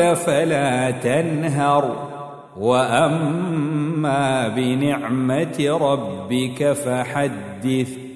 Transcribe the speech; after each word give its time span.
فلا 0.00 0.90
تنهر. 0.90 2.08
وأما 2.56 4.48
بنعمة 4.48 5.78
ربك 5.80 6.72
فحدث. 6.72 8.11